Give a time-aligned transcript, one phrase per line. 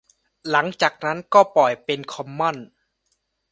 [0.51, 2.67] หลังจากนั้นก็ปล่อยเป็นคอมมอนส์